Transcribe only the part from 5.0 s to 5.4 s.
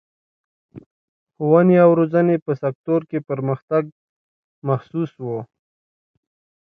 و.